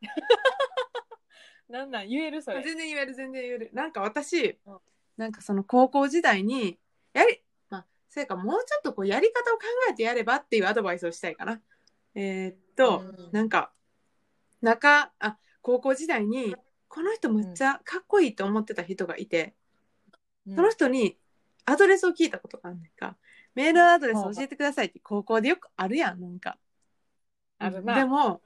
[1.68, 2.62] なんなん言えるそれ。
[2.62, 3.70] 全然言える全然言える。
[3.72, 4.78] なんか私、うん。
[5.16, 6.78] なんかその高校時代に
[7.12, 11.60] やりまあそれかもうちょっとこうやり方を考えてやればっていうアドバイスをしたいかな。
[12.14, 13.32] えーっと、うん。
[13.32, 13.72] なんか
[14.60, 16.56] 中あ高校時代に
[16.88, 19.54] この人めっちゃかっこいいと思ってた人がいて、
[20.46, 20.56] うん。
[20.56, 21.18] その人に
[21.64, 23.16] アドレスを聞いたことがあるねんか。
[23.54, 26.56] メールアドレス教えてくださいって高校でよくあるやんなんか。
[27.58, 27.94] あるな。
[27.94, 28.40] でも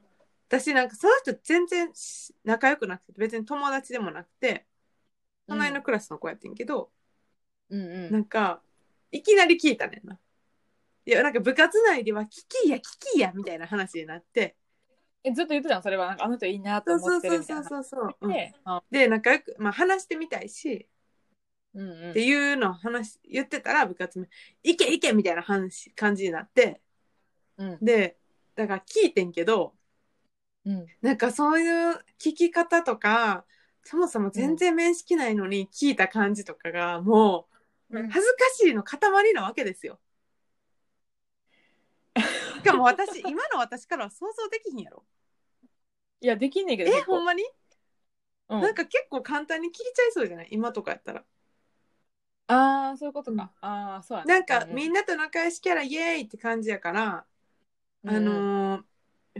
[0.52, 4.66] 私なんかその人全然し仲良くなくて別に友達でもなくて
[5.48, 6.90] 隣のクラスの子やってんけど、
[7.70, 8.12] うんうん。
[8.12, 8.60] なんか
[9.10, 10.18] いきなり聞いたねんな。
[11.06, 14.56] いやなんか部活内ではキキやキキやみたいな話になって。
[15.24, 17.62] え、ずっと言ってたのそれは、なんかあの人いいなとそう思ってるみたいな。
[17.62, 18.28] そうそうそうそう、う。
[18.28, 18.32] ん。
[18.32, 20.86] で、あで仲良く、まあ、話してみたいし
[21.74, 22.10] うんうん。
[22.10, 24.28] っていうのを話言ってたら部活め
[24.62, 26.82] 「いけいけ!」みたいな話感じになって。
[27.56, 27.78] うん。
[27.80, 28.18] で
[28.54, 29.74] だから聞いてんけど
[30.64, 33.44] うんなんかそういう聞き方とか
[33.84, 37.54] そもそも全然面識ないのに聞いた感じとかがもう
[37.90, 39.00] うん恥ずかしいの塊
[39.34, 40.00] なわけですよ。
[42.58, 45.04] しかも私今の私からは想像できひんやろ。
[46.20, 46.90] いや、できんねんけど。
[46.90, 47.42] えほんまに、
[48.48, 50.48] うんなんか結構簡単に聞いちゃいそうじゃない？
[50.50, 51.24] 今とかやったら。
[52.46, 53.52] ああ、そういうことうんか。
[53.60, 57.26] ああ、そうやなんかみんな、なと仲良しキャライエーイって感じやから、
[58.04, 58.84] うんあのー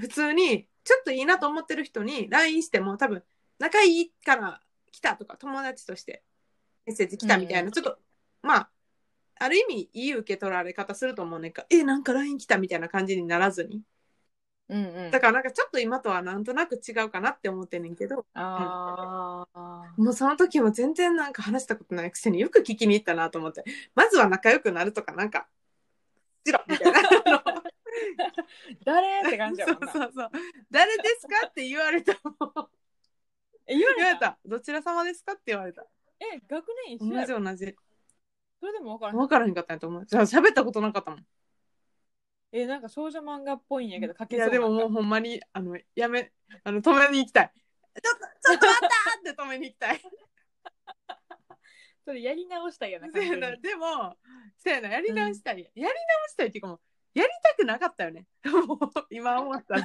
[0.01, 3.23] 普通にちょっといいなと思ってる人に LINE しても多分
[3.59, 6.23] 仲いいから来たとか友達として
[6.87, 7.71] メッセージ来たみたいな、うん。
[7.71, 7.99] ちょっと
[8.43, 8.71] まあ
[9.39, 11.67] ある意味いい受け取られ方すると思うねんか。
[11.69, 13.83] えなんか LINE 来たみたいな感じにならずに。
[14.69, 15.11] うんうん。
[15.11, 18.25] だからなんかちょっと今とはなんとなく違うかなって思ってんねんけど。
[18.35, 23.65] ああ、もうその時は全然なんか話したことないくせによく聞きに行ったなと思って。
[23.95, 25.49] まずは仲良くなるとかなんか
[26.47, 27.01] しろみたいな
[28.85, 29.93] 誰って感じやもんな。
[29.93, 30.31] そうそうそう。
[30.71, 32.69] 誰ですかって言われたもん。
[33.67, 33.97] え、言われた？
[33.97, 34.39] 言われた。
[34.45, 35.87] どちら様ですかって言われた。
[36.21, 37.77] え、学年一緒同やろじ同じ。
[38.61, 39.17] それでも分からん。
[39.17, 40.07] 分からへんかったんやと思う。
[40.07, 41.27] じゃあ喋ったことなかったもん。
[42.53, 46.33] え、なんか少女漫画っぽいんやけど、書いけそうやでももうほんまにあのやめ
[46.65, 47.53] あの止めに行きたい。
[48.03, 48.89] ちょっとちょっと待っ
[49.25, 50.01] たって止めに行きたい。
[52.05, 54.17] それやり直したいよなそうやなでも
[54.59, 55.93] そうやなやり直したい、やり直
[56.29, 56.81] したいっていうかもう
[57.15, 58.27] やりたくなかったよね。
[58.67, 58.79] もう
[59.11, 59.83] 今思ったら。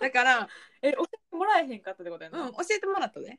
[0.00, 0.48] だから、
[0.82, 3.38] え教えてもらえへんかったってことやな、うん、教えてもらったで。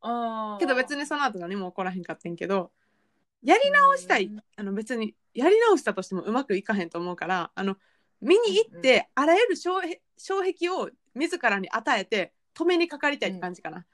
[0.00, 0.58] あー。
[0.58, 2.70] けど別にその後何も起こらへんかったんけど
[3.42, 7.76] やり直したい、あの別にやり直したとしてもうまくいかへんと思うからあの
[8.20, 13.86] 見に行って、あらゆる障壁障壁を自らに与えて止めにかかりたいって感じかな。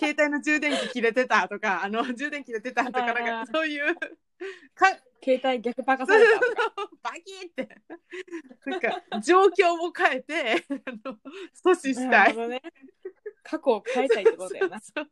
[0.00, 3.94] 携帯の充電器切れてたとかあの充電切れてたとかなんかそういう。
[3.94, 4.86] か
[5.22, 6.40] 携帯逆パカされた。
[7.02, 7.68] バキって。
[8.64, 11.18] なんか状況を変えてあの
[11.62, 12.48] 阻止したい。
[12.48, 12.62] ね。
[13.42, 14.80] 過去を変えたいってことやな。
[14.80, 15.10] そうそう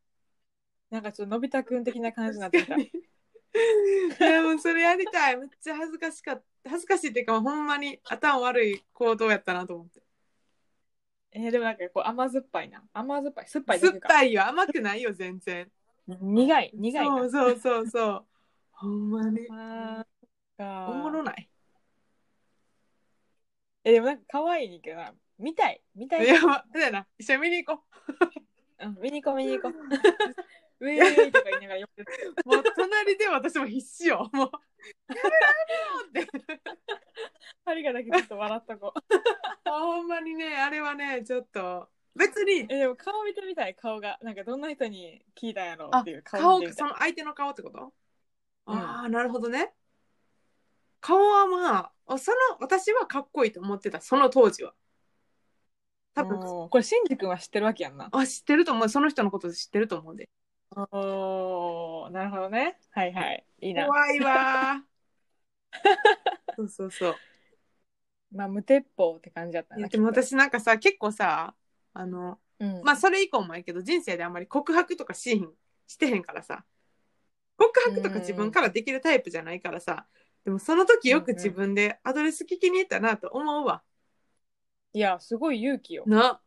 [0.88, 2.77] なんかちょっとのび太くん的な感じになってきた。
[2.77, 2.90] い
[4.20, 5.37] やもうそれやりたい。
[5.37, 10.01] めっちゃ恥ずかしかった恥ずかしいっていうかほんまに頭悪い行動やったなと思って
[11.33, 12.83] えーでもなんかこう甘酸っぱいな。
[12.93, 13.49] 甘酸っぱい。
[13.49, 14.47] 酸っぱいだ酸っぱいよ。
[14.47, 15.71] 甘くないよ全然。
[16.07, 17.17] 苦い苦いな。
[17.19, 18.25] そうそうそうそう。
[18.73, 19.47] ほんまに。
[20.59, 21.49] おもろない？
[23.85, 25.12] えでもなんか可愛いねんけどな。
[25.38, 25.83] 見たい。
[25.95, 26.25] 見たい。
[26.25, 27.07] いやまそうやな。
[27.19, 27.85] 一緒に見に行こ
[28.81, 28.87] う。
[28.88, 29.75] ん見に行こう見に行こう。
[30.81, 31.81] ウェイウェイとか言いながら
[32.45, 34.31] もう隣で私も必死よ。
[34.33, 34.51] もう
[35.14, 36.68] やめろやめろって
[37.69, 39.01] ハリがだけちょっと笑っとこう。
[39.71, 42.61] ほんまにねあれはねちょっと別に。
[42.63, 44.19] えでも顔見てみたい顔が。
[44.23, 47.93] なんかどんな人に聞いたんやろっていう顔顔見てみたいその相手の顔ってこと、
[48.67, 48.79] うん。
[48.79, 49.73] ああなるほどね。
[51.01, 54.75] 顔はまああその私はかっこいいと思ってたその当時は。
[56.15, 56.39] 多分。
[56.41, 58.09] おーこれシンジ君は知ってるわけやんな。
[58.11, 58.89] あ知ってると思う。
[58.89, 60.29] その人のこと知ってると思うで。
[60.73, 62.79] おーなるほどね。
[62.91, 63.45] はいはい。
[63.61, 63.87] いいな。
[63.87, 64.89] 怖いわー。
[66.57, 67.17] そうそうそう
[68.33, 71.55] まあ無鉄砲って感じだったなでも私なんかさ結構さ
[71.95, 72.83] あのうん。
[72.83, 75.49] まあそれ以降もやけど人生であんまり告白とかしひん
[75.87, 76.64] してへんからさ。
[77.57, 80.07] 告白とか自分からできるタイプじゃないからさ。
[80.45, 83.83] でもその時よく自分でアドレス聞きに行ったなと思うわ、
[84.93, 86.05] いやすごい勇気よ。
[86.07, 86.41] な。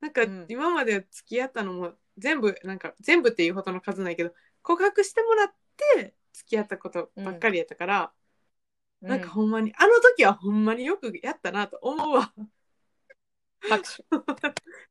[0.00, 0.46] なんかうん。
[0.48, 5.54] 今まで付き合ったのも全部なんか全部っていうほどの数ないけど告白してもらっ
[5.96, 8.12] て付き合ったことばっかりやったから、
[9.02, 12.32] なんかほんまにあの時はほんまによくやったなと思うわ。
[13.60, 14.04] 拍手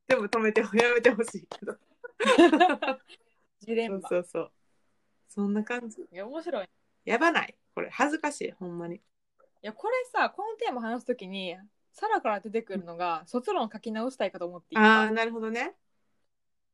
[0.07, 1.77] でも止めてやめてほしいけど。
[3.61, 4.09] ジレンマ。
[4.09, 4.51] そうそう
[5.27, 6.01] そんな感じ。
[6.01, 6.67] いや面白い。
[7.05, 7.89] やばないこれ。
[7.89, 8.97] 恥ずかしいほんまに。
[8.97, 9.01] い
[9.61, 11.55] やこれさこのテーマ話すときに
[11.93, 15.75] サラから出てくるのが卒論書き直したいかと思っていいかああなるほどね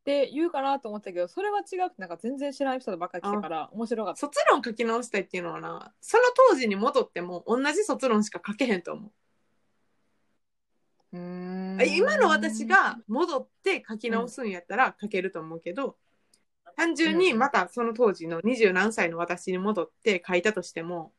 [0.08, 4.20] って言うかなと思ったけどそれは違うなんか全然知らない人ばっかり来たから面白かった。
[4.22, 9.12] 卒論書き直したいっていうのはなその当時に戻っても同じ卒論しか書けへんと思
[11.12, 11.18] う。
[11.18, 11.90] うーん。
[11.90, 15.98] 今の私が戻って書き直すんやったら書けると思うけど、
[16.78, 21.12] 単純にまたその当時の二十何歳の私に戻って書いたとしても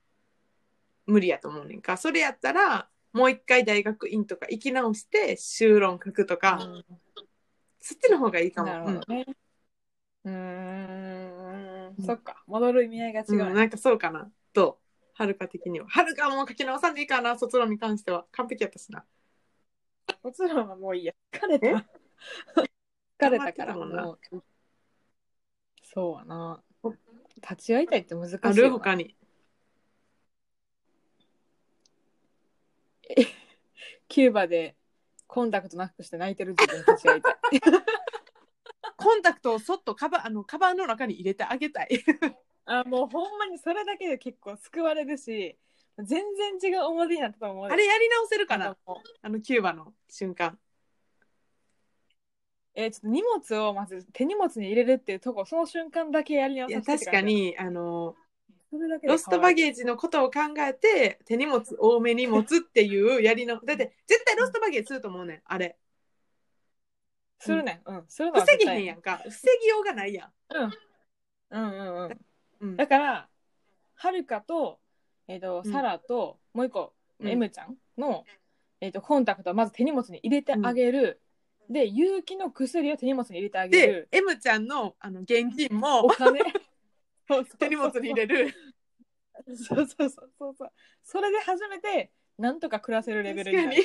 [1.05, 1.99] 無理やと思うねんか。
[1.99, 6.85] それやったらもう一回大学院とか行き直して修論書くとか、うん
[7.89, 8.69] そっちの方がいいかも。
[8.69, 9.25] なるほどね。
[10.25, 12.05] うーん。
[12.05, 12.45] そっか。
[12.47, 14.31] 戻る意味合いが違うね、なんかそうかな。
[14.53, 14.79] と
[15.15, 15.89] はるか的には。
[15.89, 17.39] はるかもう書き直さんでいいかな。
[17.39, 19.07] 卒論に関しては完璧やったしな。
[20.23, 21.15] 卒論はもういいや。
[21.33, 21.67] 疲れた。
[21.67, 21.75] え？
[23.19, 23.75] 疲れたから。
[23.75, 24.19] もう。
[25.83, 26.63] そうやな。
[27.37, 29.17] 立ち会いたいって難しいよあなる他に。
[34.09, 34.77] キューバで
[35.29, 37.35] コンタクトなくして泣いてる自分立ち会いたい
[38.97, 41.89] コンタクトをそっとカバンあのカバンの中に入れてあげたい。
[42.65, 45.57] あもうほんまにそれだけで結構救われるし
[45.99, 46.23] 全
[46.61, 47.67] 然違う思い出になったと思う。
[47.67, 48.77] あれやり直せるかな？
[49.23, 50.59] あのキューバの瞬間。
[52.75, 58.15] えーちょっと荷物をまず手荷物に入れるっていうとこその瞬間だけやり直せてって感じ確かにあの
[59.03, 65.77] ロストバゲージのことを考えて手荷物多めに持つっていうやりの だって絶対ロストバゲージすると思うねんあれ。
[67.39, 67.91] するねん。
[67.91, 68.05] うん。
[68.09, 69.23] するのは防絶対げへんやんか。
[69.25, 70.33] 防ぎようがないやん。
[70.55, 70.73] うん。
[71.51, 72.21] うんうんうん。
[72.61, 72.77] うん。
[72.77, 73.29] だから
[73.95, 74.81] はるかと,、
[75.29, 75.73] えーとうん。
[75.73, 77.29] サラと、もう一個、うん。
[77.29, 78.25] M ちゃんの、
[78.81, 81.21] えー、とコンタクトをまず手荷物に入れてあげる、
[81.71, 86.01] で勇気の薬を手荷物に入れてあげでる M ちゃんのあの現金も。
[86.01, 86.41] お金
[87.59, 88.55] 手荷物に入れる。
[89.47, 90.73] そうそうそうそうそう。
[91.05, 93.77] それで初めてなんとか暮らせるレベルになる。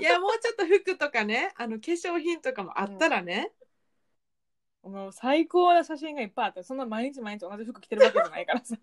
[0.00, 3.52] いやもうちょっと服とかねあの化粧品とかもあったらね、
[4.82, 8.76] もう最高な写真がいっぱいあってそんな毎日毎日同じ服着てるわけじゃないからさ。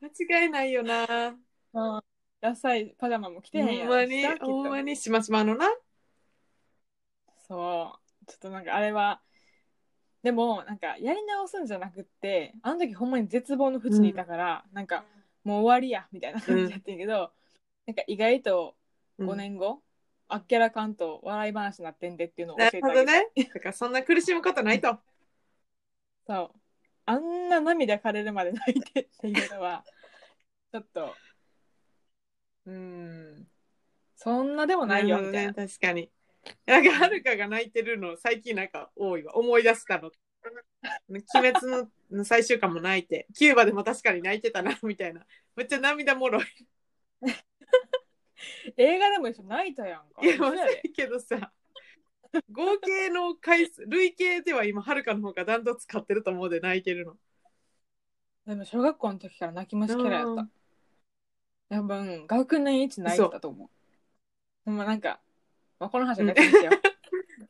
[0.00, 1.36] 間違いないよな。
[1.72, 2.02] うん。
[2.42, 5.66] 野菜パジャマも着てへんやろほんまにほんまにしましまのな。
[7.48, 8.26] そう。
[8.26, 9.20] ちょっとなんかあれは
[10.24, 15.04] でもなんかやり直すんじゃなくってあの時ほんまに絶望の淵にいたから、なんか
[15.44, 17.30] もう終わりやみたいな感じだったんやけど、
[17.86, 18.74] なんか意外と
[19.18, 19.26] うん。
[19.28, 19.80] 5年後、
[20.28, 23.28] あっけらかんと笑い話になってんでっていうのを教なえてあげてるほどね。
[23.54, 24.98] だからそんな苦しむことないと。
[26.26, 26.60] そう。
[27.06, 29.84] あんな涙枯れるまで泣いてっていうのは
[30.72, 31.14] ちょっと。
[32.66, 33.46] うーん。
[34.16, 36.10] そんなでもないよみたいな、ね、確かに。
[36.66, 39.36] なんか、はるかが泣いてるの、最近なんか多いわ。
[39.36, 40.10] 思い出したの。
[41.08, 45.26] 鬼滅のの最終巻も泣いて、キューバでも確かに泣いてたな、みたいな。
[45.56, 46.44] めっちゃ涙もろい。
[48.76, 51.52] 映画でも一緒に泣いたやんかいや、一緒やでまさいけどさ、
[52.50, 57.16] 合計の回数、累計では今、はるかの方がダントツ買ってると思うで泣いてるの。
[58.46, 60.48] でも小学校の時から泣き虫キャラやっうんた
[61.68, 63.68] 多分学年一泣いてたと思う
[64.64, 65.20] ほんまなんか、
[65.78, 66.80] まあ、この話は別にしよう。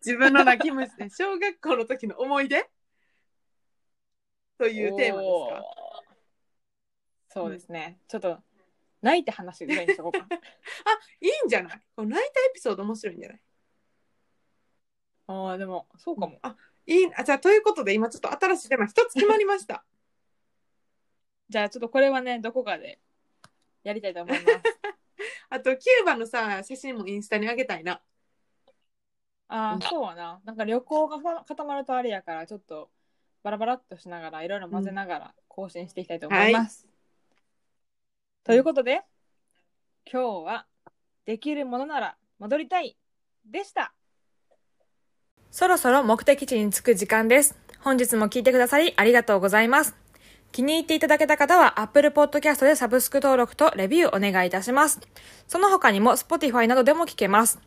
[0.04, 2.68] 自分の泣き虫で、小学校の時の思い出？
[4.58, 5.62] というテーマですか？
[7.28, 8.38] そうですね、ちょっと
[9.02, 10.26] 泣いて話ぐらいにしとこうか。
[11.20, 11.80] いいんじゃない？
[11.96, 13.40] この泣いたエピソード面白いんじゃない？
[15.26, 16.38] ああでもそうかも。
[16.42, 16.56] あ
[16.86, 19.84] いいあじゃあということで今ちょっと新しいテーマ一つ決まりました。
[21.48, 23.00] じゃあちょっとこれはねどこかで
[23.82, 24.56] やりたいと思います。
[25.50, 28.02] あとキューバのさ写真もインスタにあげたいな。
[29.56, 30.40] ああそうはな。
[30.44, 32.90] なんか旅行が固まるとあれやからちょっと
[33.44, 36.88] バラバラっとしながらいろいろ混ぜながら更新していきたいと思います、
[38.42, 39.02] ということで
[40.10, 40.66] 今日は
[41.24, 42.96] 「できるものなら戻りたい」
[43.46, 43.94] でした。
[45.52, 47.56] そろそろ目的地に着く時間です。
[47.78, 49.94] 本日も聞いてくださりありがとうございます。
[50.50, 54.98] 気に入っていただけた方は Apple Podcast でサブスク登録とレビューお願いいたします。
[55.46, 57.60] その他にも Spotify などでも聞けます。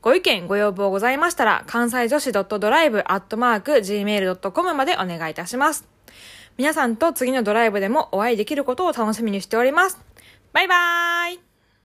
[0.00, 5.88] ご意見、ご要望ございましたら、関西女子 .drive.gmail.com までお願いいたします。
[6.56, 9.98] 皆さんと次のドライブでもお会いできることを楽しみにしております。
[10.52, 11.53] バイバーイ